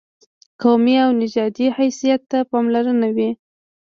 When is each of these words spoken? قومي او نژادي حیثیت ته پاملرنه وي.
قومي 0.61 0.95
او 1.05 1.09
نژادي 1.21 1.67
حیثیت 1.77 2.21
ته 2.31 2.37
پاملرنه 2.51 3.07
وي. 3.15 3.29